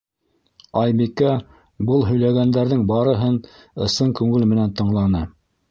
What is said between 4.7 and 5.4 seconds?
тыңланы.